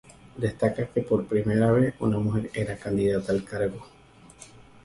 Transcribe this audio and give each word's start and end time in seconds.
Destaca 0.45 0.87
que 0.87 1.01
por 1.03 1.27
primera 1.27 1.71
vez 1.71 1.93
una 1.99 2.17
mujer 2.17 2.49
era 2.55 2.75
candidata 2.75 3.31
al 3.33 3.43
cargo. 3.45 3.85